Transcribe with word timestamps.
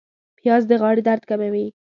پیاز 0.37 0.63
د 0.67 0.71
غاړې 0.81 1.01
درد 1.07 1.23
کموي 1.29 1.67